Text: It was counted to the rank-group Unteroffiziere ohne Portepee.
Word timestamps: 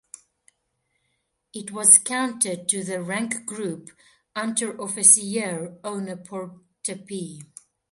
It 1.53 1.69
was 1.69 1.99
counted 1.99 2.67
to 2.69 2.83
the 2.83 3.03
rank-group 3.03 3.91
Unteroffiziere 4.35 5.77
ohne 5.83 6.17
Portepee. 6.23 7.43